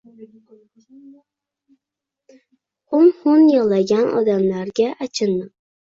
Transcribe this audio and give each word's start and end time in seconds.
Xun-xun 2.95 3.47
yig‘-lagan 3.53 4.07
odamlarga 4.19 4.93
achindim- 5.09 5.51